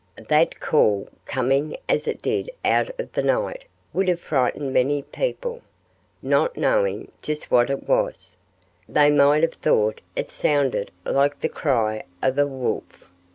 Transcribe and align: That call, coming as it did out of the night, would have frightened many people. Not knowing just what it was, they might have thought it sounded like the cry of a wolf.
That 0.29 0.59
call, 0.59 1.09
coming 1.27 1.77
as 1.87 2.07
it 2.07 2.23
did 2.23 2.49
out 2.65 2.89
of 2.99 3.11
the 3.13 3.21
night, 3.21 3.65
would 3.93 4.07
have 4.07 4.19
frightened 4.19 4.73
many 4.73 5.03
people. 5.03 5.61
Not 6.23 6.57
knowing 6.57 7.11
just 7.21 7.51
what 7.51 7.69
it 7.69 7.87
was, 7.87 8.35
they 8.89 9.11
might 9.11 9.43
have 9.43 9.53
thought 9.53 10.01
it 10.15 10.31
sounded 10.31 10.89
like 11.05 11.39
the 11.41 11.49
cry 11.49 12.01
of 12.19 12.39
a 12.39 12.47
wolf. 12.47 13.11